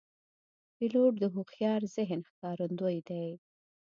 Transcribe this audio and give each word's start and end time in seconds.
پیلوټ 0.75 1.13
د 1.19 1.23
هوښیار 1.33 1.81
ذهن 1.95 2.19
ښکارندوی 2.29 2.97
دی. 3.09 3.27